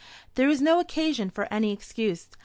[0.33, 2.27] "There is no occasion for any excuse.